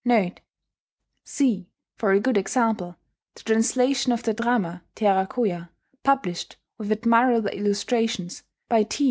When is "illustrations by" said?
7.51-8.81